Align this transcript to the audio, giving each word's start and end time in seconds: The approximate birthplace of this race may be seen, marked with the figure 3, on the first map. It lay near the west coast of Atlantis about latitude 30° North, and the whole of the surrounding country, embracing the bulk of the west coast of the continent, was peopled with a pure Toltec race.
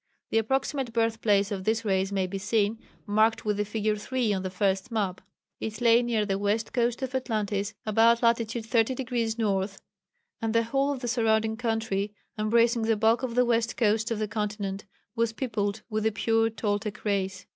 The 0.31 0.39
approximate 0.39 0.93
birthplace 0.93 1.51
of 1.51 1.63
this 1.63 1.85
race 1.85 2.11
may 2.11 2.25
be 2.25 2.39
seen, 2.39 2.79
marked 3.05 3.45
with 3.45 3.57
the 3.57 3.63
figure 3.65 3.95
3, 3.95 4.33
on 4.33 4.41
the 4.41 4.49
first 4.49 4.89
map. 4.91 5.21
It 5.59 5.79
lay 5.79 6.01
near 6.01 6.25
the 6.25 6.39
west 6.39 6.73
coast 6.73 7.03
of 7.03 7.13
Atlantis 7.13 7.75
about 7.85 8.23
latitude 8.23 8.63
30° 8.63 9.37
North, 9.37 9.79
and 10.41 10.55
the 10.55 10.63
whole 10.63 10.91
of 10.91 11.01
the 11.01 11.07
surrounding 11.07 11.55
country, 11.55 12.15
embracing 12.35 12.81
the 12.81 12.97
bulk 12.97 13.21
of 13.21 13.35
the 13.35 13.45
west 13.45 13.77
coast 13.77 14.09
of 14.09 14.17
the 14.17 14.27
continent, 14.27 14.85
was 15.15 15.33
peopled 15.33 15.83
with 15.87 16.03
a 16.07 16.11
pure 16.11 16.49
Toltec 16.49 17.05
race. 17.05 17.45